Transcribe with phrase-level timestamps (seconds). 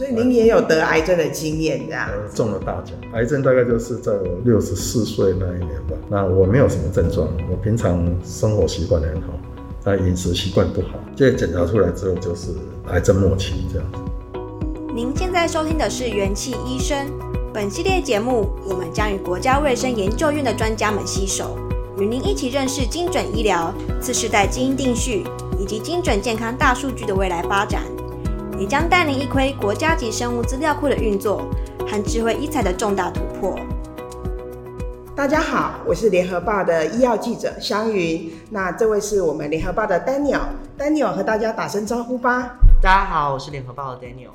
[0.00, 2.08] 所以您也有得癌症的经验，这样？
[2.08, 2.96] 呃，中了大奖。
[3.12, 5.94] 癌症大概就是在我六十四岁那一年吧。
[6.08, 9.34] 那我没有什么症状，我平常生活习惯很好，
[9.84, 10.98] 但饮食习惯不好。
[11.14, 12.48] 这检查出来之后就是
[12.88, 13.98] 癌症末期这样子。
[14.94, 17.06] 您现在收听的是元气医生。
[17.52, 21.58] 本系列节目，我们将与国家卫生研究院的专家们携手，
[21.98, 23.70] 与您一起认识精准医疗、
[24.00, 25.26] 次世代基因定序
[25.58, 27.82] 以及精准健康大数据的未来发展，
[28.60, 31.48] 也将带领一窥国家级生物资料库的运作
[31.88, 33.58] 和智慧医材的重大突破。
[35.16, 38.30] 大家好，我是联合报的医药记者香云。
[38.50, 42.54] 那这位是我们联合报的 Daniel，Daniel 和大家打声招呼吧。
[42.82, 44.28] 大家好，我是联合报的 Daniel。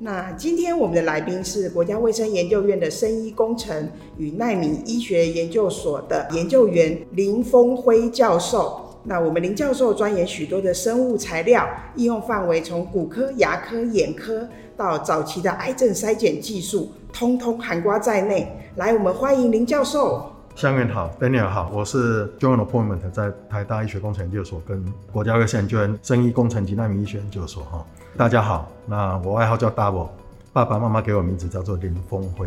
[0.00, 8.84] 那今天我们的来宾是国家卫生研究院的生医工程与奈米医学研究所的研究员林峰辉教授。
[9.08, 18.54] 那我们林教授钻研许多的生物材料，应用范围从骨科、牙科、眼科到早期的癌症筛检技术，通通涵盖在内。
[18.76, 20.30] 来，我们欢迎林教授。
[20.54, 27.86] 香云好，Daniel 好，我是 Joint Appointment 在台大医学工程研究所跟国家卫生研究院生医工程及奈米医学研究所哈。
[28.14, 30.08] 大家好，那我外号叫 Double，
[30.52, 32.46] 爸爸妈妈给我名字叫做林峰辉，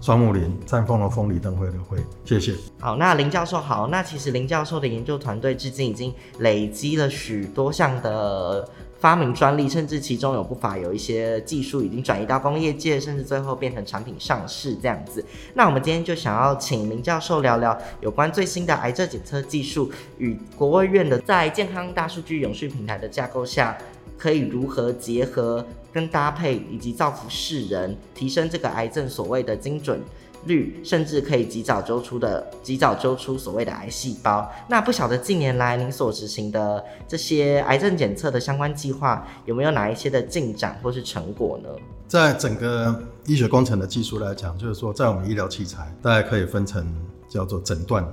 [0.00, 2.54] 双木林，簪峰的峰，李登辉的辉，谢谢。
[2.78, 8.66] 好，那林教授好，那其实林教授的研究团队至今已经累积了许多项的
[8.98, 15.22] 发明专利，甚至其中有不乏有一些技术已经转移到工业界，甚至最后变成产品上市这样子。
[15.52, 23.76] 那我们今天就想要请林教授聊聊有关最新的癌症检测技术与国卫院的在健康大数据永续平台的架构下。
[24.20, 29.98] 可以如何结合跟搭配，以及造福世人，提升这个癌症所谓的精准
[30.44, 34.46] 率，甚至可以及早揪出的及早揪出所谓的癌细胞。
[34.68, 41.68] 那不晓得近年来您所执行的这些癌症检测的相关计划，有没有哪一些的进展或是成果呢？
[42.06, 46.86] 在整个医学工程的技术来讲，就是说在我们医疗器材，大概可以分成
[47.28, 48.06] 叫做诊断、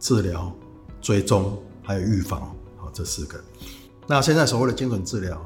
[0.00, 0.52] 治疗、
[1.00, 2.40] 追踪还有预防，
[2.76, 3.38] 好，这四个。
[4.06, 5.40] 那现在所谓的精准治疗，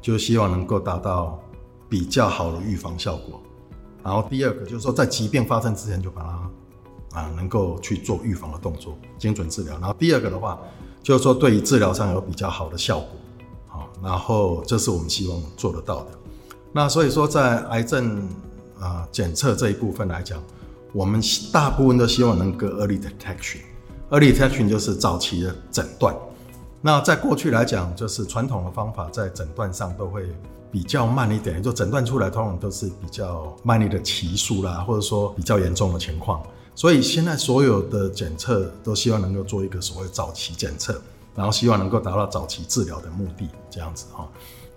[0.00, 1.40] 就希望能够达到
[1.88, 3.40] 比较好的预防效果。
[4.02, 9.72] 然后第二个就是说，在疾病发生之前就把它啊能够去做预防的动作，精准治疗。
[9.80, 10.58] 然后第二个的话，
[11.02, 13.08] 就是说对于治疗上有比较好的效果。
[13.66, 16.10] 好，然后这是我们希望做得到的。
[16.72, 18.28] 那所以说，在癌症
[18.78, 20.40] 啊检测这一部分来讲，
[20.92, 21.20] 我们
[21.52, 23.58] 大部分都希望能够 early detection。
[24.10, 26.14] early detection 就是早期的诊断。
[26.86, 30.28] 那在过去来讲，就是传统的方法在诊断上都会
[30.70, 36.42] 比较慢一点，就诊断出来通常都是比较慢的期数啦，或者说比较严重的情况。
[36.74, 41.00] 所以现在所有的检测都希望能够做一个所谓早期检测，
[41.34, 44.28] 然后希望能够达到早期治疗的目的，这样子哈。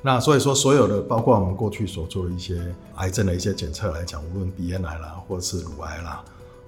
[0.01, 6.23] 那所以说，所有的包括我们过去所做的一些癌症的一些检测来讲，无论鼻咽癌啦，或者是乳癌啦，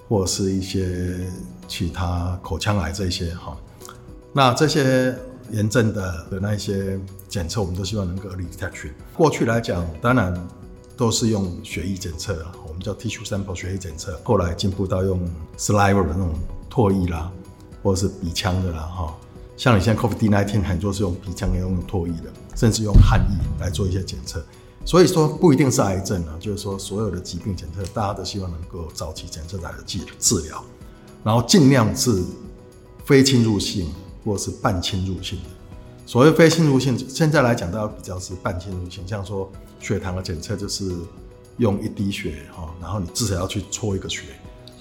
[0.10, 1.32] 或者是一些
[1.66, 3.56] 其他口腔癌这些哈，
[4.34, 5.18] 那这些。
[5.52, 8.92] 炎症的的那一些检测，我们都希望能够 early detection。
[9.14, 10.34] 过去来讲，当然
[10.96, 14.20] 都是用血液检测啊，我们叫 tissue sample 血液检测。
[14.24, 15.20] 后来进步到用
[15.58, 16.34] saliva 的那种
[16.70, 17.32] 唾液啦，
[17.82, 19.16] 或者是鼻腔的啦，哈。
[19.58, 24.44] 像你现在 COVID-19 很多是用鼻腔，也用唾液的，甚至用汗液来做一些检测。
[24.86, 30.64] 所以说不一定是癌症啊，就是说所有的疾病检测，大家都希望能够早期检测来的治治疗，
[31.24, 32.24] 然后尽量是
[33.04, 33.92] 非侵入性。
[34.30, 35.50] 或是半侵入性的，
[36.06, 39.08] 所谓非侵入性，现在来讲，都要比较是半侵入性。
[39.08, 40.96] 像说血糖的检测，就是
[41.58, 44.22] 用一滴血哈，然后你至少要去搓一个血，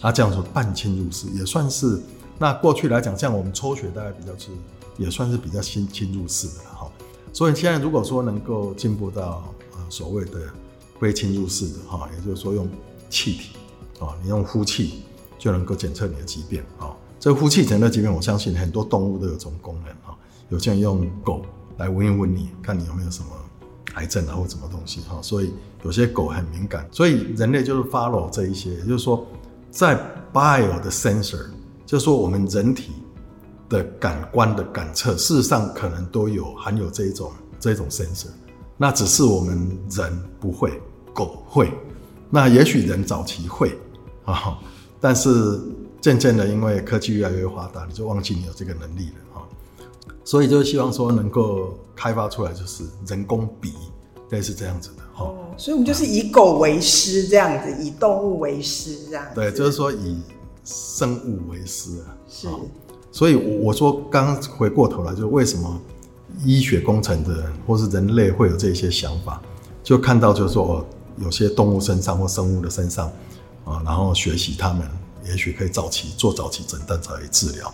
[0.03, 1.99] 那这样说半侵入式也算是。
[2.39, 4.51] 那过去来讲，像我们抽血大概比较是，
[4.99, 6.93] 也算是比较新侵入式的哈。
[7.33, 10.43] 所以现在如果说能够进步到呃所谓的
[11.01, 12.69] 非侵入式的哈，也就是说用
[13.09, 13.57] 气体
[13.99, 15.05] 啊，你用呼气
[15.39, 16.93] 就能够检测你的疾病啊。
[17.21, 20.17] 这呼气检测疾病，我相信很多动物都有这种功能哈。
[20.51, 21.43] 有些人用狗
[21.77, 23.27] 来闻一闻你，看你有没有什么
[23.95, 25.19] 癌症啊或什么东西哈。
[25.21, 29.27] 所以有些狗很敏感，所以人类就是 follow 这一些，也就是说，
[29.71, 29.99] 在
[30.33, 31.47] bio 的 sensor，
[31.85, 32.93] 就是说我们人体
[33.69, 38.29] 的感官的感测，事实上可能都有含有这一种这一种 sensor。
[38.77, 40.81] 那只是我们人不会，
[41.13, 41.73] 狗会。
[42.31, 43.77] 那也许人早期会
[44.25, 44.57] 啊，
[45.01, 45.61] 但是
[46.01, 49.49] 渐渐的，因为科技越来越发达，你就忘记你有这个能力了哈。
[50.25, 53.73] 所以就希望说能够开发出来，就是人工鼻，
[54.31, 55.25] 类似这样子的哈。
[55.25, 59.35] 哦，所以我们就是以狗为师这样子，以动物为师这样子。
[59.35, 60.19] 对，就是说以
[60.65, 62.17] 生物为师啊。
[62.29, 62.49] 是。
[63.11, 65.81] 所以我说，刚刚回过头来，就是为什么？
[66.45, 69.43] 医学工程的人，或是人类会有这些想法，
[69.83, 70.87] 就看到就是说，
[71.17, 73.11] 有些动物身上或生物的身上，
[73.65, 74.87] 啊，然后学习他们，
[75.29, 77.73] 也许可以早期做早期诊断、早期治疗。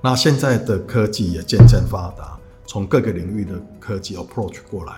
[0.00, 4.94] 那现在的科技也渐渐发达，从各个领域的科技 approach 过来，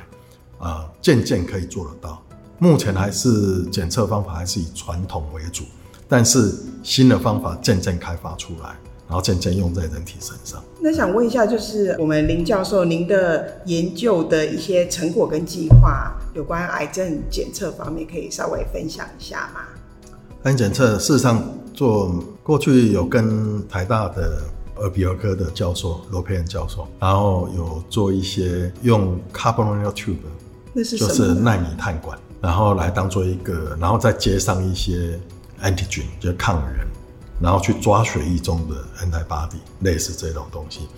[0.59, 2.23] 啊，渐渐可以做得到。
[2.59, 5.65] 目前还是检测方法还是以传统为主，
[6.09, 8.77] 但是新的方法渐渐开发出来。
[9.09, 10.61] 然后渐渐用在人体身上。
[10.81, 19.61] 那想问一下，就是我们林教授，您的研究的一些成果跟计划，有关癌症检测方面，可以稍微分享一下吗？
[20.47, 21.43] 癌症检测，事实上
[21.75, 24.43] 做过去有跟台大的
[24.77, 30.15] 耳鼻喉科的教授罗佩恩教授，然后有做一些用 carbon nanotube，
[30.73, 35.19] 那是就是纳米碳管，然后来当做一个，然后再接上一些
[35.63, 36.87] antigen，就是抗原。
[37.39, 40.89] 然后去抓血液中的 antibody，类似这种东西，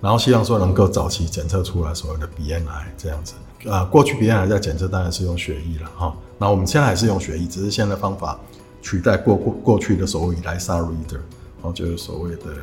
[0.00, 3.34] 然后希望说能够早期检测出来所谓的鼻咽癌这样子。
[3.68, 8.40] 啊，过去鼻咽癌在检测当然是用血液了哈，那我们现在还是用血液，只是现在方法
[8.82, 11.20] 取代过过过去的所谓 ELISA reader，
[11.62, 12.56] 哦，就是所谓的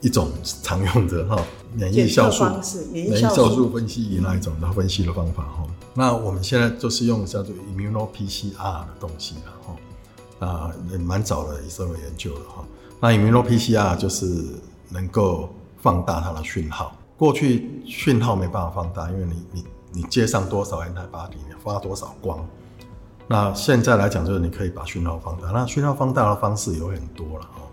[0.00, 0.28] 一种
[0.64, 1.40] 常用的哈
[1.74, 2.44] 免疫酵素
[2.90, 5.64] 免疫酵素分析仪那一种的分析的方法哈。
[5.94, 9.76] 那我们现在就是用叫做 immunoPCR 的东西了哈。
[10.38, 12.64] 啊，也蛮早的以色列研究了哈。
[13.00, 14.44] 那 immunoPCR 就是
[14.88, 15.50] 能够
[15.82, 16.96] 放大它的讯号。
[17.16, 22.38] 过去讯号没办法放大，因为你你你接上多少 antibody，你发多少光。
[23.28, 25.50] 那现在来讲，就是你可以把讯号放大。
[25.50, 27.68] 那讯号放大的方式有很多了哦，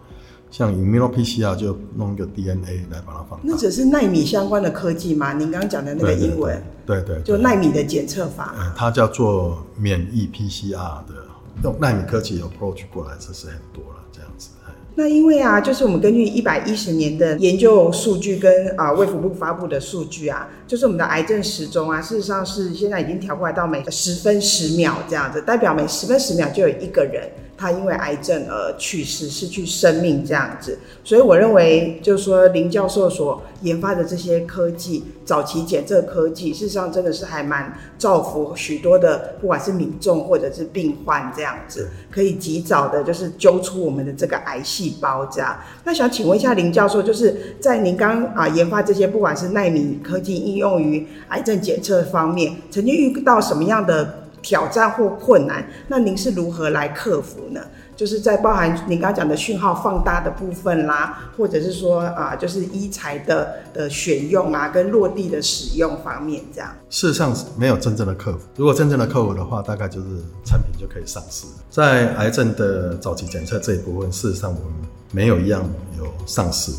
[0.51, 3.39] 像 immunoPCR 就弄一个 DNA 来把它放大。
[3.41, 5.33] 那只是纳米相关的科技吗？
[5.33, 6.61] 您刚刚讲的那个英文？
[6.85, 8.53] 对对，就纳米的检测法。
[8.59, 10.75] 嗯，它叫做免疫 PCR
[11.05, 11.25] 的。
[11.63, 14.49] 用纳米科技 approach 过来，这是很多了，这样子。
[14.97, 27.29] 那因为啊，就是我们根据一百一十年的研究数据跟啊卫福部发布的数据啊，就是我们的癌症时钟啊，事实上是现在已经调过来到每十分十秒这样子，代表每十分十秒就有一个人。
[27.57, 45.57] 他因为癌症而去世，失去生命这样子，所以我认为，就是说林教授所研发的这些科技，早期检测科技，事实上真的是还蛮造福许多的，不管是民众或者是病患这样子，可以及早的，就是揪出我们的这个癌细胞这样。
[45.85, 57.59] 那想请问一下林教授，就是在您刚啊研发这些，不管是奈米科技应用于癌症检测方面，曾经遇到什么样的挑战或困难，那您是如何来克服呢？
[57.95, 66.69] 就是在包含您刚刚讲的讯号放大的部分啦，或者是说啊，就是医材的的选用啊，跟落地的使用方面这样。
[66.91, 70.07] 事实上没有真正的克服，如果真正的克服的话，大概就是
[70.45, 71.47] 产品就可以上市。
[71.71, 74.73] 在癌症的早期检测这一部分，事实上我们
[75.11, 76.77] 没有一样有上市的。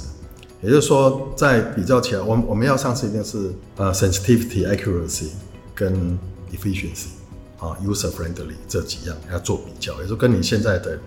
[0.63, 5.29] 也就是说，在比较起来，我们我们要上市一定是呃 sensitivity、accuracy
[5.75, 6.19] 跟
[6.53, 7.16] efficiency。
[7.59, 10.99] 啊，user friendly 这几样要做比较，也就跟你现在的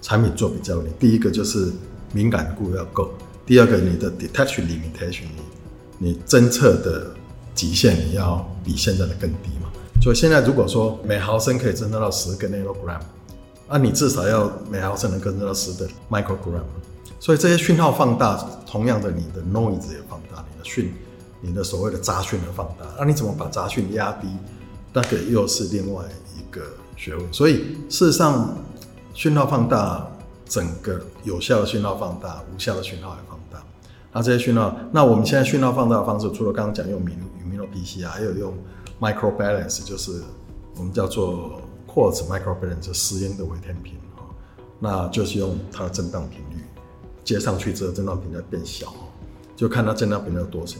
[0.00, 0.80] 产品做比较。
[0.82, 1.70] 你第一个就是
[2.12, 3.10] 敏感度要够，
[3.44, 5.24] 第二个你的 detection limitation，
[5.98, 7.10] 你你侦测的
[7.54, 9.70] 极限你要比现在的更低嘛。
[10.00, 13.00] 所以现在如果说每毫升可以侦测到十个 nanogram，
[13.68, 16.62] 那你至少要每毫升能侦测到十的 microgram。
[17.20, 20.94] 所以这些讯号放大，同样的你的 noise 也放大，你的讯，
[21.40, 24.28] 你的所谓的杂讯也放大，那你怎么把杂讯压低？
[24.92, 26.04] 那个又是另外
[26.36, 26.62] 一个
[26.96, 28.56] 学问，所以事实上，
[29.14, 30.08] 讯号放大，
[30.46, 33.62] 整个有效的讯号放大，无效的讯号也放大。
[34.12, 38.54] 那这些讯号，那我们现在讯号放大的方式，除了刚刚讲用 immunoPCR，还有用
[38.98, 40.22] microbalance，就是
[40.76, 44.24] 我们叫做 quartz microbalance 实验的微天平啊，
[44.80, 46.64] 那就是用它的振荡频率
[47.22, 48.92] 接上去之后，振荡频率变小，
[49.54, 50.78] 就看它振荡频率有多少。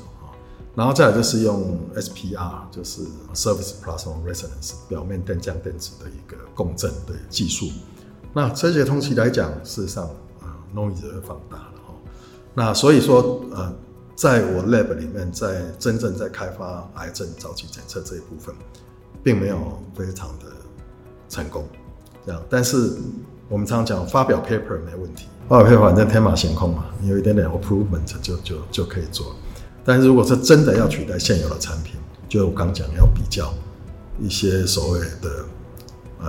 [0.78, 3.02] 然后再来就是用 SPR，就是
[3.34, 7.66] Surface Plasmon Resonance 表面电浆电子的一个共振的技术。
[8.32, 10.04] 那这些东西来讲，事实上
[10.40, 11.94] 啊，noise 会放大了哈。
[12.54, 13.74] 那所以说，呃，
[14.14, 18.54] 在我 lab 里面，在真正在开发癌症早期检测这一部分，
[19.24, 20.44] 并没有非常的
[21.28, 21.66] 成功。
[22.24, 22.92] 这样，但是
[23.48, 29.36] 我们常常讲发表 paper 没问题，发表 paper 反正天马行空嘛，你有一点点 improvement 就就就可以做了。
[29.88, 31.94] 但是如果是真的要取代现有的产品，
[32.28, 33.50] 就我刚讲要比较，
[34.20, 35.46] 一些所谓的
[36.20, 36.28] 呃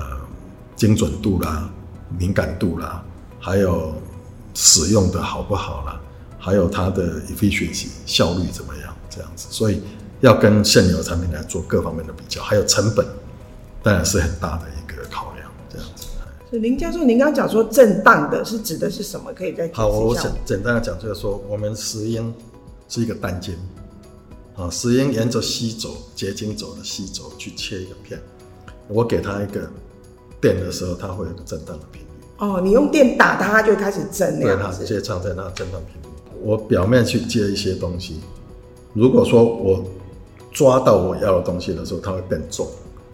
[0.77, 1.69] 精准度啦、
[2.17, 3.03] 敏感度啦，
[3.37, 3.93] 还有
[4.53, 5.99] 使用的好不好啦，
[6.39, 9.81] 还有它的 efficiency 效率怎么样这样子，所以
[10.21, 13.05] 要跟现有产品来做各方面的比较，还有成本，
[13.83, 16.05] 当然是很大的一个考量这样子。
[16.51, 19.33] 林教授，您刚刚讲说震荡的是指的是什么？
[19.33, 22.33] 可以再好，我想简单的讲，就是说我们石英
[22.89, 23.55] 是一个单晶。
[24.57, 28.19] 啊，石英沿着西轴结晶轴的西轴去切一个片，
[28.89, 29.61] 我给它一个
[30.41, 32.07] 电的时候，它会有个震荡的频率。
[32.39, 36.15] 哦，你用电打它，它就开始震，对，它接唱在那震荡频率。
[36.41, 38.19] 我表面去接一些东西，
[38.93, 39.83] 如果说我
[40.51, 42.67] 抓到我要的东西的时候，它会变重，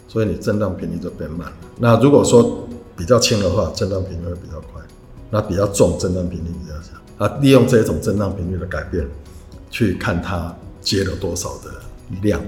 [0.08, 1.52] 所以你震荡频率就变慢。
[1.78, 2.68] 那如果说
[2.98, 4.82] 比较轻的话，震荡频率会比较快；
[5.30, 7.24] 那比较重，震荡频率比较小。
[7.24, 9.08] 啊，利用这种震荡频率的改变，
[9.76, 10.56] 去看它。
[10.86, 11.82] 接了多少的
[12.22, 12.40] 量，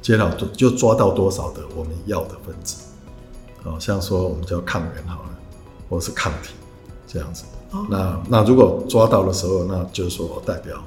[0.00, 2.76] 接到就就抓到多少的我们要的分子，
[3.62, 5.38] 哦像说我们叫抗原好了，
[5.90, 6.54] 或是抗体
[7.06, 7.44] 这样子。
[7.72, 10.82] 哦、那那如果抓到的时候，那就是说我代表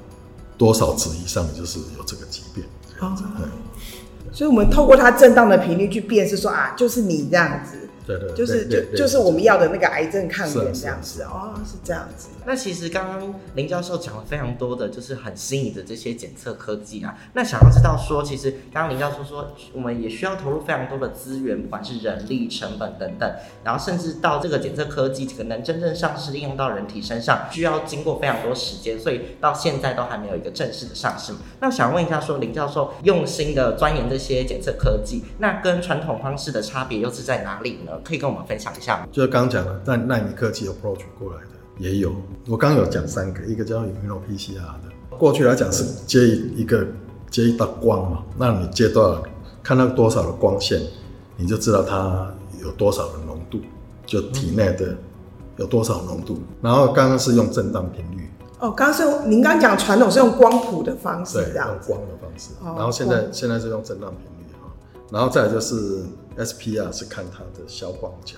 [0.57, 3.23] 多少值以上，就是有这个疾病这样子。
[3.23, 3.47] 哦、对，
[4.33, 7.87] 所以我们透过它震荡的频率去辨识说啊，就是你这样子。
[8.07, 12.29] 对对，就是就就是我们要的那个癌症抗原这样子哦，是这样子。
[12.45, 17.17] 那其实刚刚林教授讲了非常多的就是很新颖的这些检测科技啊。
[17.33, 23.29] 那想要知道说，其实刚刚林教授说，我们也需要投入非常多的资源，不管是人力成本等等，
[23.65, 31.33] 然后甚至到这个检测科技可能真正上市应用到人体身上，需要经过非常多时间，所以到现在都还没有一个正式的上市。
[31.59, 37.96] 那想问一下，说林教授用心的钻研这些检测科技，那跟传统方式的差别又是在哪里呢？
[38.03, 39.07] 可以跟我们分享一下吗？
[39.11, 42.13] 就是刚讲的，在奈米科技 approach 过来的也有。
[42.47, 46.19] 我刚有讲三个，一个叫 immunoPCR 的，过去来讲是接
[46.55, 46.85] 一个
[47.29, 49.23] 接一道光嘛，那你接到了
[49.63, 50.81] 看到多少的光线，
[51.35, 53.59] 你就知道它有多少的浓度，
[54.05, 54.95] 就体内的
[55.57, 56.39] 有多少浓度。
[56.61, 58.29] 然后刚刚是用震荡频率。
[58.59, 62.51] 哦，刚刚是您刚讲传统是用光谱的方式，对，用光的方式。
[62.63, 64.27] 然后现在现在是用震荡频率。
[65.09, 66.03] 然后再来就是
[66.37, 68.37] SPR 是看它的消光角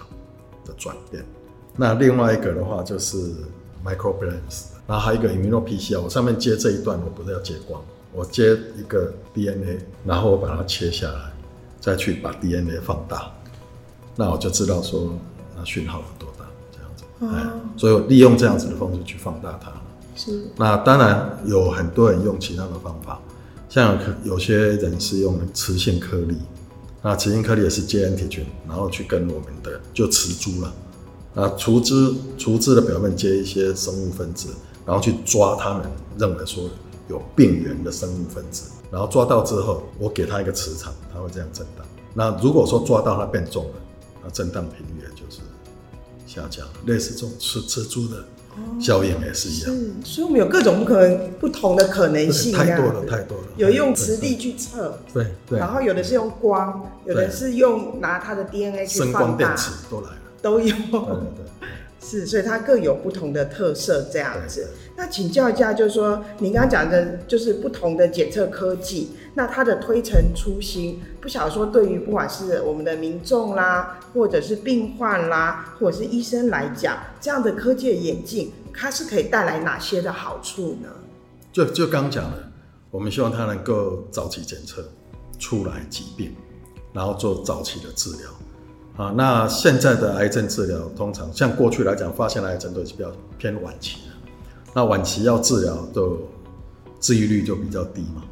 [0.65, 1.23] 的转变，
[1.75, 3.17] 那另外一个的话就是
[3.85, 7.81] Microblenks，然后还有一个 Immuno-PCR，我上面接这一段我不是要接光，
[8.13, 11.31] 我接一个 DNA，然后我把它切下来，
[11.79, 13.31] 再去把 DNA 放大，
[14.15, 15.13] 那我就知道说
[15.57, 19.71] 那讯号有多大这样子，哦、哎，所以我利用这样子的方式去放大它。
[20.15, 23.19] 是，那当然有很多人用其他的方法，
[23.69, 26.37] 像有些人是用磁性颗粒。
[27.01, 30.73] 那磁性颗粒也是接 antigen，然后去跟我们的就磁珠了。
[31.35, 34.49] 啊，厨汁厨汁的表面接一些生物分子，
[34.85, 36.69] 然后去抓他们认为说
[37.07, 41.85] 有病原的生物分子，然后抓到之后，我给它一个磁场，它会这样震荡。
[42.13, 43.75] 那如果说抓到它变重了，
[44.23, 45.39] 那震荡频率也就是
[46.25, 48.25] 下降，类似这种磁磁珠的。
[48.79, 53.43] 效应也是一样，是，所以我们有各种不可能不同的可能性，太多了，太多了。
[53.57, 60.75] 有用磁力去测，对对，然后有的是用光，有的是用拿它的 DNA 去放大，光电池都来了，都有。
[60.75, 61.69] 对
[62.01, 64.69] 是，所以它各有不同的特色，这样子。
[64.95, 80.89] 那请教一下，就是说，您刚刚讲的，就是不同的检测科技，那它的推陈出新，不晓得说对于不管是我们的民众啦，或者是病患啦，或者是医生来讲，这样的科技的演进，它是可以带来哪些的好处呢？
[81.51, 82.51] 就就刚讲了，
[82.91, 84.83] 我们希望它能够早期检测
[85.37, 86.35] 出来疾病，
[86.91, 88.29] 然后做早期的治疗。
[88.97, 94.31] 啊，那现在的癌症治疗通常像过去来讲，发现癌症都是比较偏晚期的。
[94.73, 96.19] 那晚期要治疗，都
[96.99, 98.23] 治愈率就比较低嘛。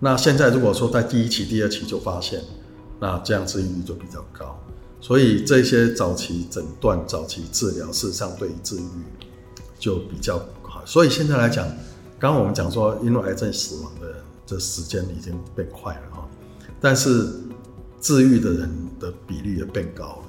[0.00, 2.42] 那现在如果说在第一期、第二期就发现，
[2.98, 4.58] 那这样治愈率就比较高。
[5.00, 8.88] 所以这些早期诊断、早期治疗，事实上对于治愈
[9.78, 10.84] 就比较好。
[10.84, 11.64] 所以现在来讲，
[12.18, 16.28] 刚刚我们讲说，因为癌症死亡的这时间已经变快了哈，
[16.80, 17.28] 但是。
[18.02, 20.24] 治愈的人的比例也变高了，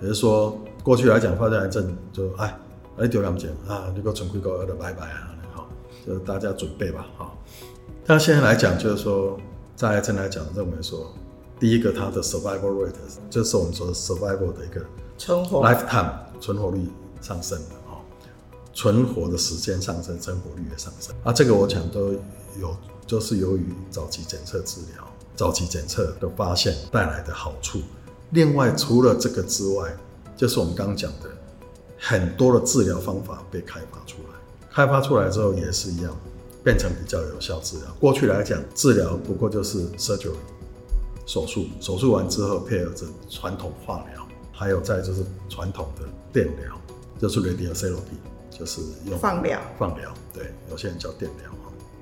[0.00, 2.58] 也就是说，过去来讲，发现癌症就哎，
[2.96, 5.68] 哎丢两件啊，那个存亏高额的拜拜啊，好，
[6.06, 7.30] 就大家准备吧，哈。
[8.06, 9.38] 但现在来讲，就是说，
[9.76, 11.12] 在癌症来讲，认为说，
[11.58, 12.92] 第一个它的 survival rate，
[13.28, 14.80] 就是我们说 survival 的一个
[15.16, 15.62] 存活。
[15.62, 16.88] lifetime 存活率
[17.20, 18.00] 上升了哦，
[18.72, 21.14] 存活的时间上升，存活率也上升。
[21.22, 22.12] 啊，这个我讲都
[22.58, 22.76] 有，
[23.06, 25.06] 就是由于早期检测治疗。
[25.36, 27.80] 早期检测的发现带来的好处，
[28.30, 29.90] 另外除了这个之外，
[30.36, 31.30] 就是我们刚刚讲的
[31.98, 34.34] 很多的治疗方法被开发出来，
[34.70, 36.14] 开发出来之后也是一样，
[36.62, 37.86] 变成比较有效治疗。
[37.98, 40.34] 过去来讲，治疗不过就是 surgery，
[41.26, 46.78] 手术，手术完之后配合着传统化疗，还有再就是传统的电疗，
[47.18, 48.18] 就是 radiotherapy，
[48.50, 49.60] 就是用放疗。
[49.78, 51.50] 放疗，对，有些人叫电疗，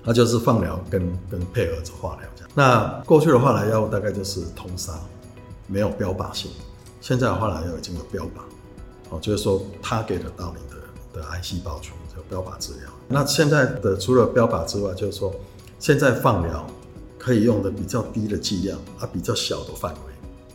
[0.04, 2.50] 那就是放疗跟跟配合着化疗这样。
[2.54, 4.98] 那过去的化疗药物大概就是通杀，
[5.66, 6.50] 没有标靶性，
[7.00, 8.40] 现在的化疗药已经有标靶，
[9.10, 11.92] 哦，就是说它给得到你的的癌细胞群，
[12.28, 12.90] 标靶治疗。
[13.08, 15.34] 那现在的除了标靶之外，就是说
[15.78, 16.66] 现在放疗。
[17.20, 20.00] 可以用的比较低的剂量，啊，比较小的范围，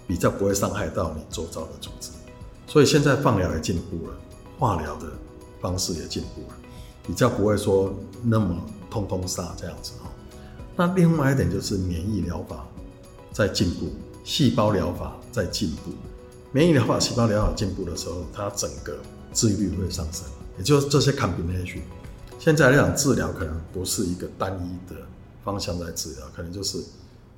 [0.08, 2.10] 比较不会伤害到你周遭的组织，
[2.66, 4.16] 所以现在放疗也进步了，
[4.58, 5.08] 化疗的
[5.62, 6.56] 方式也进步了，
[7.06, 7.94] 比较不会说
[8.24, 8.58] 那么
[8.90, 10.10] 通通杀这样子哈。
[10.76, 12.66] 那另外一点就是免疫疗法
[13.34, 13.90] 在进步，
[14.24, 15.92] 细胞疗法在进步，
[16.54, 18.96] 免疫疗法、细胞疗法进步的时候，它整个
[19.34, 20.26] 治愈率会上升，
[20.58, 21.80] 也就是这些 combination。
[22.40, 25.00] 现在来讲，治疗可能不是一个单一的。
[25.46, 26.78] 方向在治疗，可能就是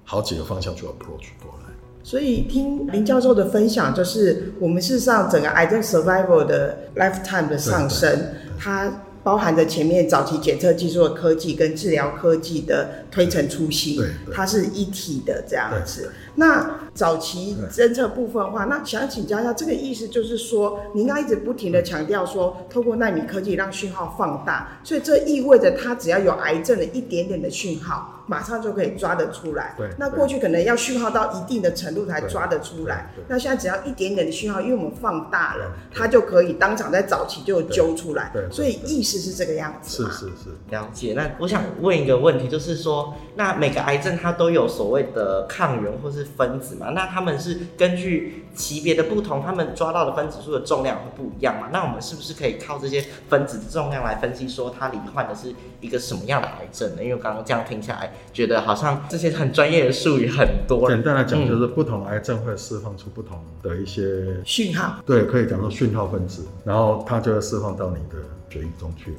[0.03, 1.73] 好几个方向去 approach 过来。
[2.03, 8.15] 所以听林教授的分享，就是我们事实上整个癌症 survival 的 lifetime 的上升，
[8.59, 13.97] 它包含着前面早期检测技术的科技跟治疗科技的推陈出新，
[14.33, 16.11] 它是一体的这样子。
[16.35, 29.75] 那早期侦测部分的话，那想请教一下，这个意思就是说，您刚刚一直不停的强调说，透过纳米科技让讯号放大，所以这意味着它只要有癌症的一点点的讯号，马上就可以抓得出来。
[29.77, 29.87] 对。
[29.97, 38.29] 那过去可能要讯号到一定的程度才抓得出来，那现在只要一点点的讯号，因为我们放大了，它就可以当场在早期就揪出来。
[38.33, 38.45] 对。
[38.51, 40.03] 所以意思是这个样子。
[40.03, 40.49] 是是是。
[40.71, 41.13] 了解。
[41.15, 43.04] 那我想问一个问题，就是说，
[43.35, 46.89] 那每个癌症它都有所谓的抗原或是分子嘛？
[46.89, 51.69] 那他们是根据级别的不同，他们抓到的分子数的重量会不一样嘛？
[51.71, 57.03] 那我们是不是可以靠这些分子的重量来分析说它罹患的是一个什么样的癌症呢？
[57.03, 60.89] 因为刚刚这样听下来，觉得好像这些很专业的术语很多。
[60.89, 64.95] 简单来讲，就是不同癌症会释放出不同的一些讯号。
[65.05, 69.13] 对，可以讲说讯号分子，然后它就会释放到你的血液中去。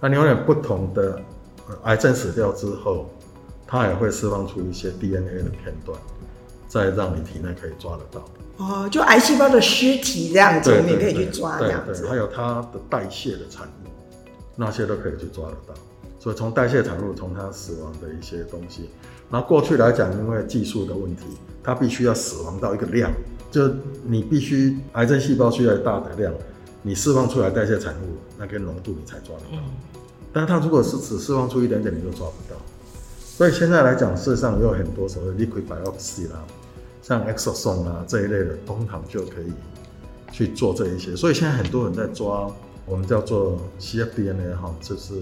[0.00, 1.20] 那你有点不同的
[1.84, 3.08] 癌症死掉之后，
[3.70, 5.98] 它也会释放出一些 DNA 的片段。
[6.68, 8.24] 再让你体内可以抓得到
[8.58, 12.06] 哦，就癌细胞的尸体这样子，你也可以去抓这样子。
[12.06, 13.88] 还有它的代谢的产物，
[14.54, 15.74] 那些都可以去抓得到。
[16.20, 18.88] 所以从代谢产物，从它死亡的一些东西，
[19.28, 21.24] 那过去来讲，因为技术的问题，
[21.60, 23.10] 它必须要死亡到一个量，
[23.50, 23.68] 就
[24.04, 26.32] 你必须癌症细胞需要大的量，
[26.82, 29.62] 你释放出来代谢产物那个浓度你才抓得到。
[30.32, 32.56] 但它如果是只释放出一点点，你就抓不到。
[33.40, 36.44] 所以现在来讲，事实上有很多所谓 liquid biopsy 啦。
[37.00, 39.50] 像 exosome 啊这一类的，通常就可以
[40.30, 41.16] 去做这一些。
[41.16, 42.46] 所以现在很多人在抓
[42.84, 45.14] 我们叫做 cfDNA 哈，就是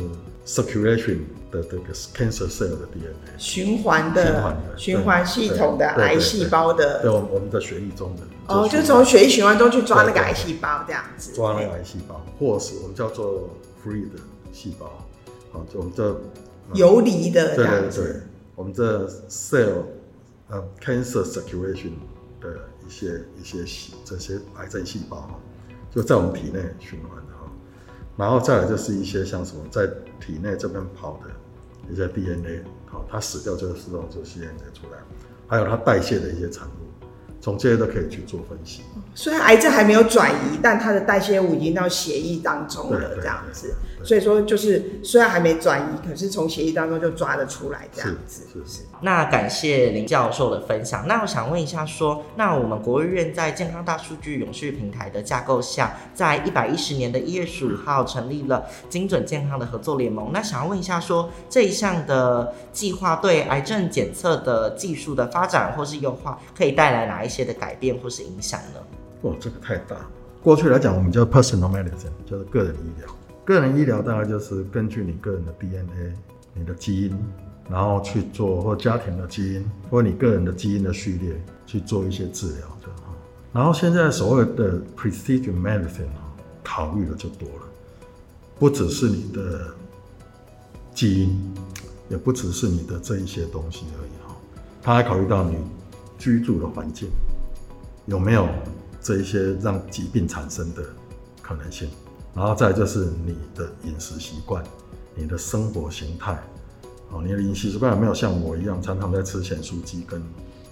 [0.44, 1.18] circulation
[1.52, 13.48] 的这个 cancer cell 的 DNA，循环的循环系统的癌细胞的，对，我们我们的血液中的哦，就从血液循环中去抓那个癌细胞这样子，抓那个癌细胞，或是我们叫做
[13.87, 14.18] free 的
[14.52, 14.87] 细胞，
[15.52, 16.20] 好，就我们这
[16.74, 18.22] 游离的这样子，对对对，
[18.54, 19.83] 我们这 cell。
[20.50, 21.90] 呃，cancer circulation
[22.40, 22.48] 的
[22.87, 25.38] 一些一些细这些癌症细胞哈，
[25.90, 27.52] 就在我们体内循环的哈，
[28.16, 29.87] 然后再来就是一些像什么在
[30.18, 34.98] 体内这边跑的一些 DNA，好，它死掉就自动就 DNA 出来，
[35.46, 36.97] 还有它代谢的一些产物。
[37.40, 38.83] 从这些都可以去做分析。
[39.14, 43.74] 虽然癌症还没有转移，但它的代谢物已经到血液当中了，这样子。
[44.05, 48.44] 所以说，就是虽然还没转移，可是从血液当中就抓得出来，这样子。
[48.53, 48.83] 是是，是。
[49.01, 51.07] 那感谢林教授的分享。
[51.09, 60.31] 那我想问一下说，说那我们国务院在健康大数据永续平台的架构下，在一百一十年的一月十五号成立了精准健康的合作联盟。
[60.33, 68.80] 那想要问一下说，说这一项的计划对癌症检测的技术的发展或是优化，可以带来哪一一些的改变或是影响呢？
[69.22, 69.96] 哦，这个太大。
[70.42, 73.14] 过去来讲，我们叫 personal medicine，就是个人医疗。
[73.44, 76.14] 个人医疗大概就是根据你个人的 DNA、
[76.54, 77.18] 你的基因，
[77.68, 82.88] 然后去做或家庭的基因或你个人的基因的序列去做一些治疗的。
[83.52, 86.08] 然后现在所谓的 precision medicine
[86.62, 87.62] 考虑的就多了，
[88.58, 89.74] 不只是你的
[90.94, 91.54] 基因，
[92.10, 94.36] 也不只是你的这一些东西而已哈，
[94.82, 95.56] 它还考虑到你
[96.18, 97.09] 居住的环境。
[98.07, 98.48] 有没有
[99.00, 100.83] 这一些让疾病产生的
[101.40, 101.88] 可能性？
[102.35, 104.62] 然后再就是你的饮食习惯、
[105.14, 106.38] 你的生活形态，
[107.11, 110.22] 哦，你的饮食习惯有没有像我一样常常在吃咸酥鸡跟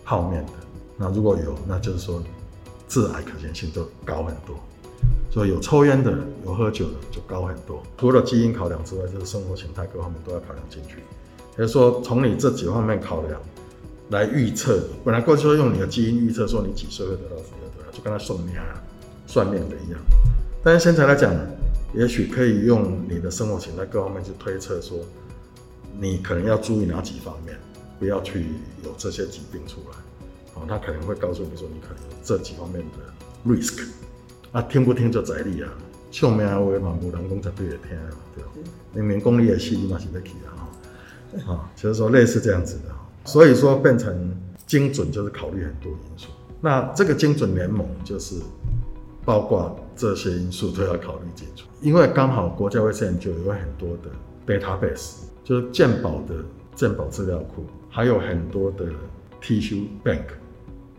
[0.04, 0.52] 泡面的？
[0.96, 2.22] 那如果有，那就是说
[2.88, 4.56] 致癌可能性就高很多。
[5.30, 7.82] 所以有抽烟的、有喝酒的就高很多。
[7.98, 10.98] 除了基因考量之外，就是生活形态各方面都要考量进去。
[11.52, 13.38] 也就是说，从你这几方面考量，
[14.10, 14.82] 来预测。
[15.04, 18.82] 本来过去说用你的基因预测，说你几岁会得到什么的，就跟他算命啊
[19.26, 20.00] 算命的一样。
[20.62, 21.34] 但是现在来讲，
[21.94, 24.98] 也许可以用你的生活形态各方面去推测，说
[25.98, 27.56] 你可能要注意哪几方面，
[27.98, 28.46] 不要去
[28.84, 29.96] 有这些疾病出来。
[30.54, 33.86] 哦，他可能会告诉你说，你可能有这几方面的 risk。
[34.52, 35.68] 啊，听不听就在你啊。
[36.10, 38.50] 笑命话嘛，无人讲才对会听啊，对吧？
[38.94, 40.48] 明明讲你的死，你嘛是要去啊，
[41.44, 42.94] 哈，啊，就是说类似这样子的，
[43.26, 44.34] 所以说变成
[44.66, 46.28] 精准就是考虑很多因素。
[46.60, 48.36] 那这个精准联盟就是
[49.24, 54.10] 包括这些因素都要考虑进去，因为刚好国家卫生研究有很多的
[54.46, 56.36] database，就是健保的
[56.74, 58.86] 健保资料库，还有很多的
[59.42, 60.24] tissue bank，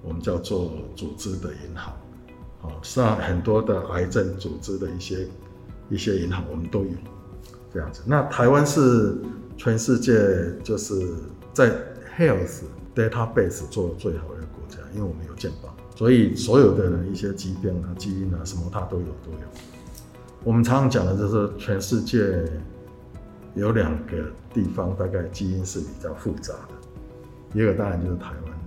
[0.03, 1.93] 我们叫做组织的银行。
[2.59, 5.27] 好，像很多的癌症组织的一些
[5.89, 6.91] 一些银行，我们都有
[7.73, 8.01] 这样子。
[8.05, 9.15] 那台湾是
[9.57, 10.13] 全世界
[10.63, 10.95] 就是
[11.53, 11.71] 在
[12.17, 12.63] health
[12.95, 19.47] database 做的最好的国家，因为我们有健保，所以所有的一些疾病啊、基因啊什么，它都有都有。
[20.43, 22.43] 我们常常讲的就是全世界
[23.53, 24.17] 有两个
[24.53, 28.60] 地方，大概基因是比较复杂的，一个当然就是台湾，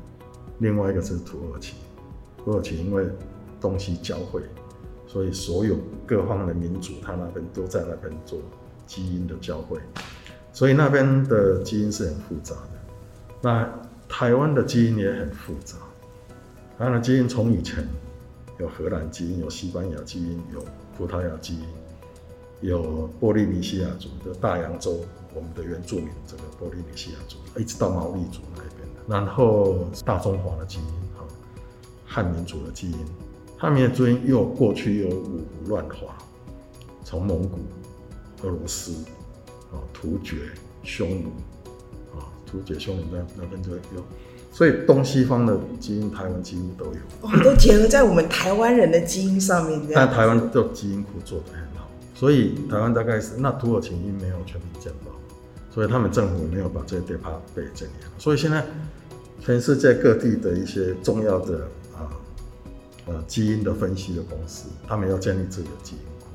[0.58, 1.74] 另外一个是土耳其。
[2.44, 3.06] 土耳其因为
[3.60, 4.42] 东西交汇，
[5.06, 8.38] 所以所有各方的民族，他那边都在那边做
[8.86, 9.78] 基因的交汇，
[10.52, 12.69] 所以那边的基因是很复杂的。
[13.42, 13.68] 那
[14.08, 15.76] 台湾的基因也很复杂，
[16.78, 17.86] 台湾的基因从以前
[18.58, 20.64] 有荷兰基因，有西班牙基因，有
[20.96, 21.64] 葡萄牙基因，
[22.60, 25.00] 有波利尼西亚族的大洋洲，
[25.34, 30.84] 我们的原住民这个波利尼西亚族，一直到毛利族那一边的，然后大中华的基因，
[31.16, 31.24] 哈，
[32.04, 32.98] 汉民族的基因。
[33.56, 36.14] 汉民族基因又过去又五胡乱华，
[37.04, 37.58] 从蒙古、
[38.42, 38.92] 俄罗斯、
[39.72, 40.36] 啊突厥、
[40.82, 41.30] 匈奴，
[42.50, 44.04] 啊突厥、匈奴那那边就有，
[44.52, 49.80] 所以东西方的基因台湾几乎都有，哦，都结合在我们台湾人的基因上面。
[49.94, 55.12] 但台湾的基因库做得很好，所以台湾大概是那土耳其因没有全民健保，
[55.72, 58.66] 所以他们政府没有把这些 data 被整理好，所以现在
[59.40, 62.10] 全世界各地的一些重要的啊。
[63.06, 66.26] 呃，基因的分析的公司，他们要建立自己的基因库，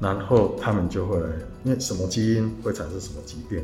[0.00, 1.18] 然后他们就会，
[1.64, 3.62] 因为什么基因会产生什么疾病，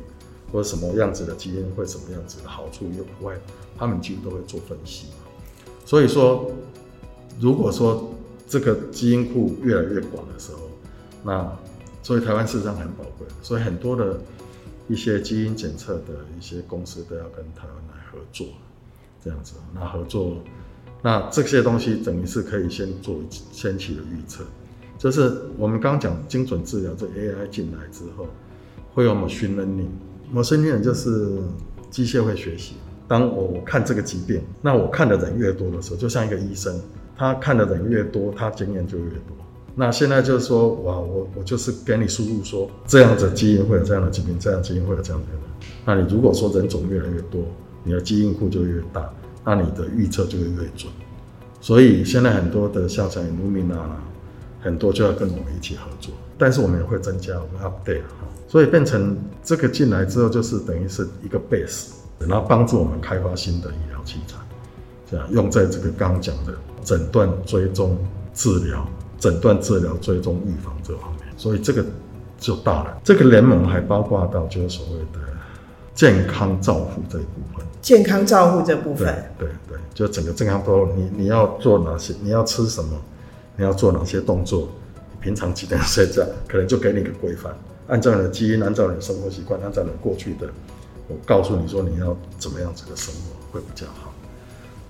[0.53, 3.37] 或者什么样子的基因会什么样子的好处有外，
[3.77, 5.07] 他们几乎都会做分析。
[5.85, 6.51] 所以说，
[7.41, 8.13] 如果说
[8.49, 10.61] 这个基因库越来越广的时候，
[11.23, 11.51] 那
[12.03, 14.19] 所以台湾事实上很宝贵，所以很多的
[14.89, 18.47] 一些基因检测的一些公司都要跟台湾来合作，
[19.23, 20.37] 这样子，那合作。
[21.03, 24.45] 那这些东西等于是可以先做先期的预测，
[24.99, 28.27] 就是我们刚讲精准治疗，这 AI 进来之后，
[28.93, 29.15] 会有
[30.33, 31.39] machine learning，machine learning 就是
[31.91, 32.75] 机械会学习。
[33.09, 36.81] 当我我看这个疾病，那我看的人越多的时候，就像一个医生，
[37.17, 39.37] 他看的人越多，他经验就越多。
[39.75, 45.41] 那现在就是说，哇，我我就是给你输入说，这样子基因会有这样的疾病，这样基因会有这样的人。
[45.85, 47.43] 那你如果说人种越来越多，
[47.85, 49.13] 你的基因库就越大。
[49.43, 50.93] 那你的预测就会越准，
[51.63, 54.05] 所以现在很多的像像 Illumina 啊，
[54.61, 58.03] 很多就要跟我们一起合作，但是我们也会增加我们 update，
[58.51, 64.35] 所以变成这个进来之后就是等于是一个 base，然后帮助我们开发新的医疗器材，
[65.09, 67.97] 这样用在这个刚刚讲的诊断、追踪、
[68.35, 68.85] 治疗、
[69.21, 71.85] 诊断、治疗、追踪、预防这方面，所以这个
[72.41, 73.01] 就大了。
[73.05, 75.21] 这个联盟还包括到就是所谓的
[75.95, 77.65] 健康照护这一部分。
[77.81, 79.07] 健康照护这部分，
[79.39, 83.01] 对对对，就整个健康都你你要做哪些，你要吃什么，
[83.57, 84.69] 你要做哪些动作，
[85.13, 87.55] 你平常几点睡觉，可能就给你个规范，
[87.91, 90.49] 按照你的基因，按照你的生活习惯，按照你过去的，
[91.09, 94.13] 我告诉你说你要怎么样子的生活会比较好，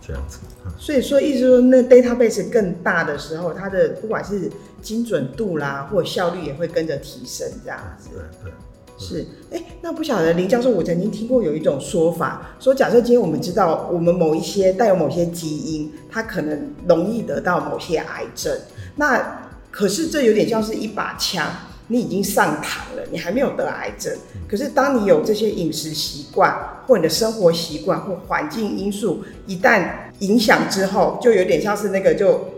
[0.07, 0.39] 这样子。
[0.79, 4.51] 所以说，意思说那 database 更大的时候，它的不管是
[4.83, 8.11] 精准度啦，或效率也会跟着提升，这样子。
[8.13, 8.53] 对对。
[8.99, 18.55] 是，哎，那不晓得林教授，我曾经听过有一种说法，说假设今天我们知道我们某一些带有某些基因，它可能容易得到某些癌症，
[18.97, 21.51] 那可是这有点像是一把枪，
[21.91, 24.17] 你已经上糖了，你还没有得癌症，
[24.49, 29.89] 可是当你有这些饮食习惯或你的生活习惯或环境因素一旦
[30.21, 32.49] 影响之后，就有点像是那个就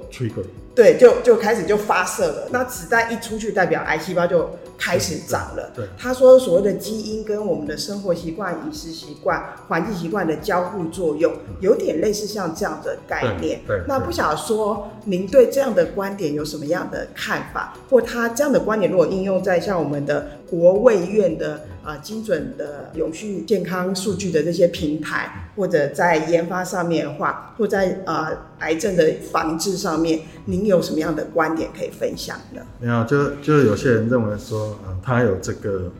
[0.74, 4.50] 对，就就开始就发射了，那子弹一出去，代表癌细胞就。
[4.78, 5.70] 开始长了。
[5.76, 13.60] 对，他说所谓的基因跟我们的生活习惯、饮食习惯、环境习惯的交互作用，有点类似像这样的概念。
[13.64, 32.60] 对，那不晓得说您对这样的观点有什么样的看法，或他这样的观点如果应用在像我们的国卫院的呃精准的永续健康数据的这些平台，或者在研发上面的话，或在呃癌症的防治上面，您有什么样的观点可以分享呢？
[32.78, 35.90] 没有，就就有些人认为说，嗯，他有这个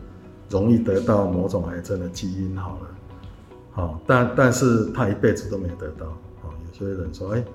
[0.51, 2.87] 容易得到某种癌症的基因好了，
[3.71, 6.05] 好，但但是他一辈子都没得到，
[6.43, 7.45] 啊，有些人说，哎、欸，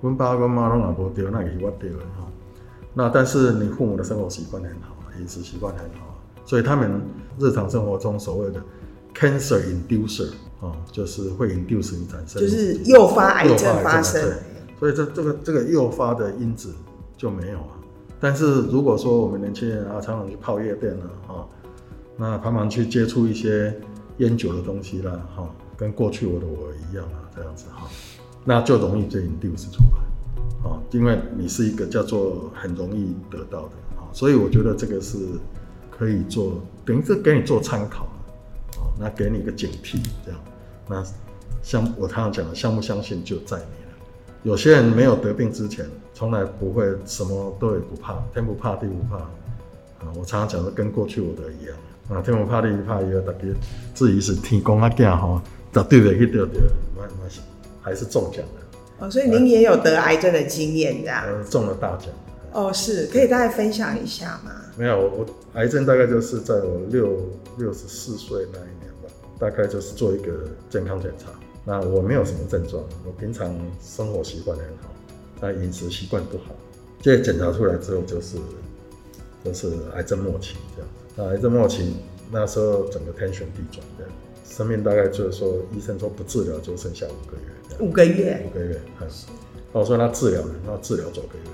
[0.00, 2.26] 我爸我妈拢也无得，那也是我得了哈。
[2.94, 6.07] 那但是你父母的生活习惯很好，饮食习惯很好，
[6.48, 7.02] 所以他们
[7.38, 8.60] 日常生活中所谓的
[9.14, 10.30] cancer inducer
[10.62, 14.22] 啊，就是会 induce 你产生，就是诱发癌症发生。
[14.22, 14.32] 对，
[14.78, 16.72] 所以这这个这个诱发的因子
[17.18, 17.76] 就没有啊。
[18.18, 21.44] 但是如果说我们年轻人啊，常常去泡夜店了啊，
[22.16, 23.78] 那常常去接触一些
[24.16, 27.86] 烟酒的东西啦，哈，跟过去我的我一样啊，这样子哈，
[28.46, 30.68] 那就容易被 induce 出来。
[30.68, 35.18] 啊，因为你是一个叫做很容易得到的啊，所以我觉得这个是
[35.98, 38.04] 可以做，等于是给你做参考
[38.78, 40.40] 啊，那给你一个警惕，这样，
[40.88, 41.04] 那
[41.62, 43.92] 相我常常讲的，相不相信就在你了。
[44.44, 45.84] 有些人没有得病之前，
[46.14, 50.12] 从来不会什么都也不怕，天不怕地不怕啊。
[50.16, 51.76] 我常常讲的跟过去我的一样
[52.08, 53.40] 啊，天不怕地不怕，也有大家
[53.94, 56.52] 至于是天公啊囝吼，绝对会去得到，
[57.82, 59.06] 还是中奖的。
[59.06, 61.24] 哦，所以您也有得癌症的经验，这样？
[61.24, 62.08] 呃，中了大奖。
[62.52, 64.52] 哦，是，可以大概分享一下吗？
[64.76, 67.18] 没有，我癌症大概就是在我六
[67.58, 71.28] 六十四岁那一年吧，大概就是做一个健康检查。
[71.64, 74.94] 那我没有什么症状，我平常生活习惯很好，
[75.40, 76.54] 但饮食习惯不好。
[77.00, 78.36] 这检查出来之后，就是
[79.44, 80.90] 就是癌症末期这样。
[81.16, 81.96] 那癌症末期
[82.30, 84.12] 那时候整个天旋地转这样。
[84.48, 87.86] 生命大概就是说，医生说不治疗就剩下五个月。
[87.86, 88.42] 五个月。
[88.46, 89.06] 五个月，嗯。
[89.72, 91.44] 我说那治疗了，那治疗九个月。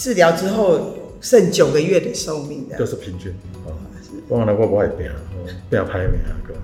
[0.00, 0.80] 治疗之后
[1.20, 2.78] 剩九个月的寿命的。
[2.78, 3.30] 就是平均
[3.66, 3.68] 啊。
[4.30, 5.12] 忘了我不爱变，
[5.68, 6.54] 不要拍美啊哥。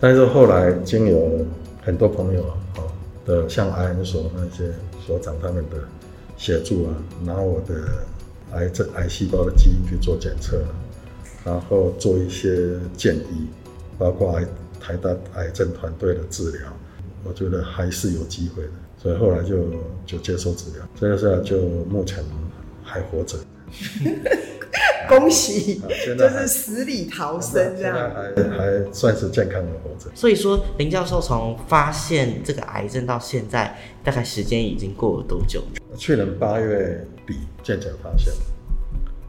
[0.00, 1.46] 但是后来经有
[1.82, 2.82] 很多朋友啊
[3.24, 4.72] 的，像癌所那些
[5.06, 5.76] 所长他们的
[6.36, 6.90] 协助啊，
[7.24, 7.74] 拿我的
[8.52, 10.58] 癌症癌细胞的基因去做检测，
[11.44, 13.46] 然后做一些建议，
[13.96, 14.44] 包括癌。
[14.78, 16.60] 台大癌症团队的治疗，
[17.24, 18.70] 我觉得还是有机会的，
[19.02, 19.56] 所以后来就
[20.06, 22.22] 就接受治疗，这个时候就目前
[22.96, 23.36] 还活着，
[25.08, 25.82] 恭喜，
[26.18, 30.10] 就是死里逃生这样，还还算是健康的活着。
[30.14, 35.62] 所以说，林教授从发现这个癌症到现在，大概时间已经过了多久？
[35.96, 38.32] 去年八月底渐渐发现，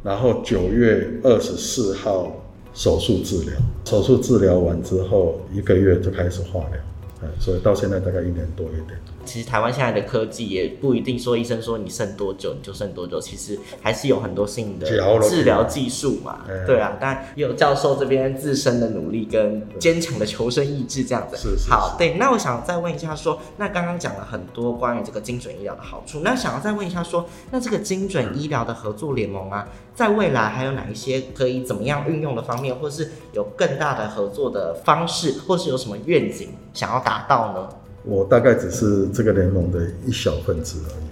[0.03, 2.31] 然后九月二十四号。
[2.73, 3.53] 手术治疗，
[3.85, 6.79] 手术治疗完之后一个月就开始化疗，
[7.23, 8.99] 嗯，所以到现在大概一年多一点。
[9.27, 14.87] 其实台湾现在的科技也不一定说医生说你剩多久你就剩多久，其实还是有很多新的
[15.21, 16.45] 治疗技术嘛。
[16.65, 21.35] 对啊，但有教授这边自身的努力跟坚强的求生意志这样子。
[21.35, 21.69] 是是，是。
[21.69, 37.69] 好，对，那我想再问一下说，那刚刚讲了很多关于这个精准医疗的好处，那想要再问一下说，那这个精准医疗的合作联盟啊，在未来还有哪一些可以怎么样运用的方面，或是有更大的合作的方式，或是有什么愿景想要达到呢？
[38.07, 41.05] 我大概只是这个联盟的一小分子而已。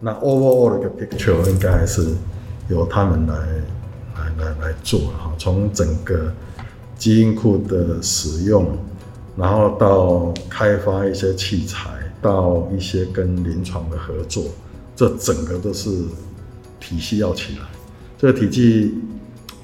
[0.00, 2.08] 那 overall 的一个 picture 应该还是
[2.68, 3.34] 由他们来
[4.16, 5.32] 来来来做哈。
[5.38, 6.32] 从整个
[6.98, 8.76] 基因库的使用，
[9.36, 11.88] 然后到开发一些器材，
[12.20, 14.44] 到一些跟临床的合作，
[14.96, 15.90] 这整个都是
[16.80, 17.66] 体系要起来。
[18.18, 18.94] 这个体系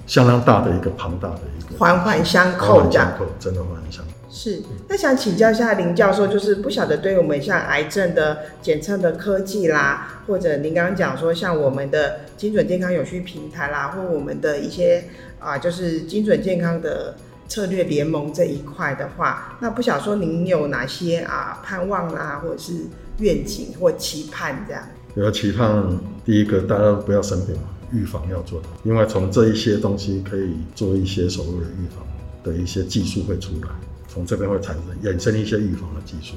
[0.06, 1.40] 相当大的一个庞大的
[1.78, 4.10] 环环相扣，环环相扣，真的环环相扣。
[4.30, 15.04] 是，那想请教一下林教授，就是不晓得对于我们像癌症的检测的科技啦，或者您刚刚讲说像我们的精准健康有序平台啦，或我们的一些
[15.40, 17.16] 啊，就是精准健康的
[17.48, 22.74] 策略联盟这一块的话，那不晓得说您有哪些啊盼望啦，或者是
[23.20, 24.82] 愿景或期盼这样？
[25.14, 27.56] 有期盼，第一个大家不要生病，
[27.92, 32.06] 预防要做的，因为从这一些东西可以做一些所谓的预防
[32.42, 33.68] 的一些技术会出来。
[34.10, 36.34] 从这边会产生衍生一些预防的技术。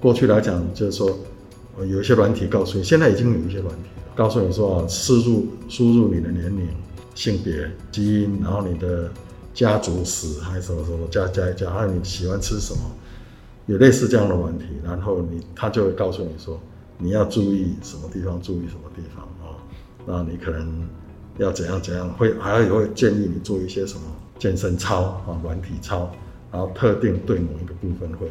[0.00, 1.16] 过去来讲，就是说，
[1.78, 6.68] 有一些软体告诉你，现在已经有一些软体告诉你说啊，输入输入你的年龄、
[7.14, 9.08] 性别、基因，然后你的
[9.54, 12.80] 家族史还是什么什么加加一加，还有你喜欢吃什么，
[13.66, 16.60] 有类似这样的软体，然后你他就会告诉你说，
[16.98, 19.26] 你要注意什么地方，注意什么地方，
[20.06, 20.88] 那你可能
[21.38, 24.02] 要怎样怎样，会还有会建议你做一些什么
[24.38, 26.10] 健身操啊，软体操。
[26.52, 28.28] 然后特定对某一个部分会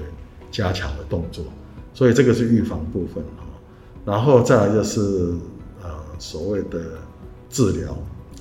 [0.49, 1.43] 加强的动作，
[1.93, 3.43] 所以这个是预防部分啊。
[4.05, 5.01] 然后再来就是
[5.81, 6.79] 呃所谓的
[7.49, 7.91] 治疗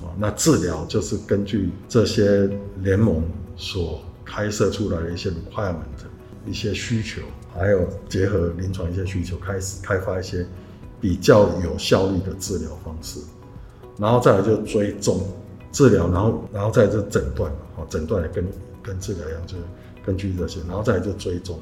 [0.01, 3.21] 啊，那治疗就是根据这些联盟
[3.57, 5.75] 所开设出来的一些 requirement、
[6.47, 7.21] 一些需求，
[7.53, 10.47] 还有结合临床一些需求，开始开发一些
[11.03, 13.19] 比较有效率的治疗方式，
[13.97, 15.19] 然后再来就追踪
[15.73, 18.47] 治疗，然后然后再就诊断，哦，诊断也跟
[18.81, 19.57] 跟治疗一样，就
[20.05, 21.59] 根据这些，然后再来就追踪，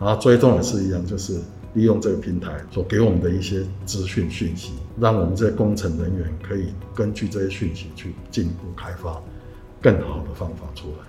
[0.00, 1.38] 然后追踪也是一样，就是。
[1.74, 9.20] 利用这个平台所给我们的一些资讯讯息，让我们这些工程人员可以根据这些讯息去进一步开发
[9.82, 11.04] 更好的方法出来，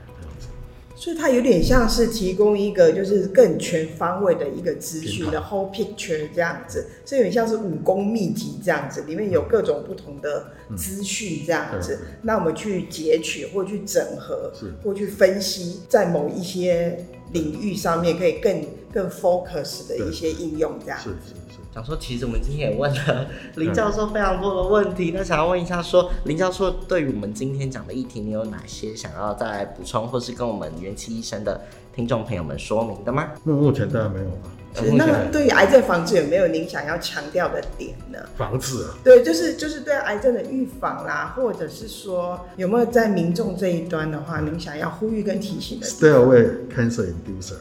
[0.95, 14.73] 所以它有点像是提供一个就是更全方位的一个资讯的 whole picture 这样子，所以有点像是武功秘籍这样子，里面有各种不同的资讯这样子，嗯、那我们去截取或去整合，是。
[14.83, 17.05] 或去分析，在某一些
[17.35, 18.65] 领域上面可以更。
[18.95, 21.59] 更 focus 的一些应用，这样是是是。
[21.73, 31.59] 想说，其实我们今天也问了林教授非常多的问题，那想要问一下，说林教授对于我们今天讲的议题，你有哪些想要再来补充，或是跟我们元气医生的
[31.93, 33.33] 听众朋友们说明的吗？
[33.43, 34.27] 那目前当然没有
[34.75, 34.95] 吧。
[34.97, 38.19] 那对于癌症防治有没有您想要强调的点呢？
[38.37, 47.55] 防治啊，对，就是就是对癌症的预防啦，或者是说有没有在民众这一端的话，您想要呼吁跟提醒的？Stay away cancer inducer。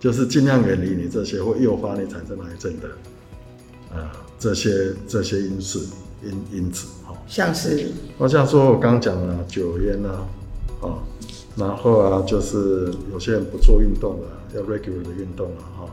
[0.00, 2.88] 就是尽量远离你这些会诱发你产生癌症的，
[3.94, 4.06] 呃，
[4.38, 5.80] 这些这些因素
[6.22, 7.86] 因因子哈，像是，
[8.18, 10.26] 我像说我刚刚讲了酒烟啊，
[10.82, 11.00] 啊，
[11.56, 15.88] 然后啊就是有些人不做运动了，要 regular 的运动了哈，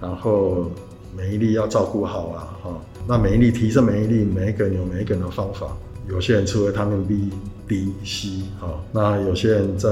[0.00, 0.70] 然后
[1.16, 5.76] 免疫力要照顾好啊哈，那免疫力提升免疫力，每一个人有每一个人的方法。
[6.08, 7.30] 有些人吃维他命 B、
[7.68, 9.90] D、C，好，那有些人在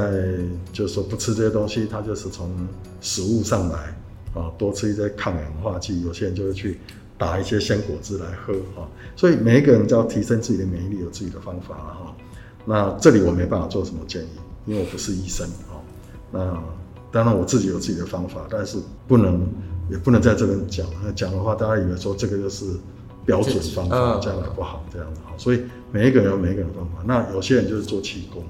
[0.73, 2.51] 就是说不吃这些东西，他就是从
[3.03, 3.95] 食物上来，
[4.35, 6.01] 啊，多吃一些抗氧化剂。
[6.01, 6.81] 有些人就会去
[7.19, 12.17] 打一些鲜果汁来喝，啊，所以每一个人都要提升自己的免疫力，有自己的方法了哈。
[12.65, 14.29] 那这里我没办法做什么建议，
[14.65, 15.77] 因为我不是医生，啊，
[16.33, 16.63] 那
[17.13, 19.47] 当然我自己有自己的方法，但是不能
[19.91, 22.67] 也不能在这边讲，那讲的话大家以为说这个就是。
[23.27, 27.03] 标准方法这样的不好，这样的好，所以每一个人有每一个人的方法。
[27.05, 28.41] 那有些人就是做气功，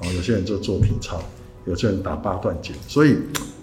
[0.00, 1.22] 啊，有些人就做体操，
[1.64, 3.16] 有些人打八段锦，所以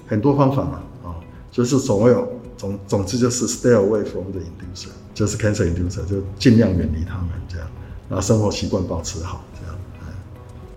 [0.07, 1.19] 很多方法嘛，啊，
[1.51, 7.67] 就是总有总总之就是 stay away from the inducer，就是 cancer inducer，就尽量远离他们这样，
[8.07, 9.43] 然后生活习惯保持好。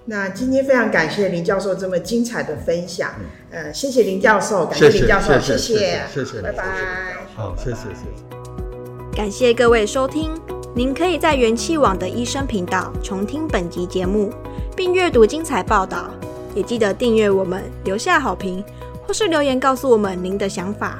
[0.06, 3.10] 那今天非常感谢林教授这么精彩的分享，
[3.50, 6.64] 呃，谢谢林教授，感谢林教授，谢谢，谢谢，谢谢，拜拜，
[7.36, 9.16] 好，谢谢，谢谢。
[9.16, 10.30] 感谢各位收听，
[10.74, 14.32] 您可以在元气网的医生频道重听本集节目，
[14.74, 16.10] 并阅读精彩报道。
[16.54, 18.64] 也记得订阅我们，留下好评，
[19.06, 20.98] 或是留言告诉我们您的想法。